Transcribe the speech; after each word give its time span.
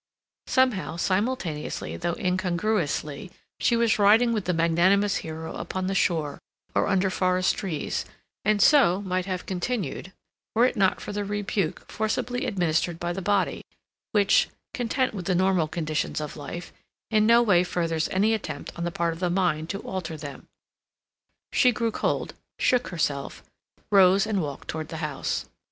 Somehow 0.47 0.95
simultaneously, 0.95 1.95
though 1.95 2.15
incongruously, 2.15 3.29
she 3.59 3.75
was 3.75 3.99
riding 3.99 4.33
with 4.33 4.45
the 4.45 4.51
magnanimous 4.53 5.17
hero 5.17 5.53
upon 5.53 5.85
the 5.85 5.93
shore 5.93 6.39
or 6.73 6.87
under 6.87 7.11
forest 7.11 7.55
trees, 7.55 8.03
and 8.43 8.63
so 8.63 9.03
might 9.03 9.27
have 9.27 9.45
continued 9.45 10.11
were 10.55 10.65
it 10.65 10.75
not 10.75 10.99
for 11.01 11.13
the 11.13 11.23
rebuke 11.23 11.87
forcibly 11.91 12.47
administered 12.47 12.99
by 12.99 13.13
the 13.13 13.21
body, 13.21 13.63
which, 14.11 14.49
content 14.73 15.13
with 15.13 15.25
the 15.25 15.35
normal 15.35 15.67
conditions 15.67 16.19
of 16.19 16.35
life, 16.35 16.73
in 17.11 17.27
no 17.27 17.43
way 17.43 17.63
furthers 17.63 18.09
any 18.09 18.33
attempt 18.33 18.71
on 18.75 18.85
the 18.85 18.89
part 18.91 19.13
of 19.13 19.19
the 19.19 19.29
mind 19.29 19.69
to 19.69 19.81
alter 19.81 20.17
them. 20.17 20.47
She 21.53 21.71
grew 21.71 21.91
cold, 21.91 22.33
shook 22.57 22.87
herself, 22.87 23.43
rose, 23.91 24.25
and 24.25 24.41
walked 24.41 24.67
towards 24.67 24.89
the 24.89 24.97
house. 24.97 25.45